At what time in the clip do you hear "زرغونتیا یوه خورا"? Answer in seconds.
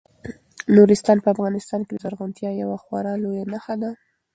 2.03-3.13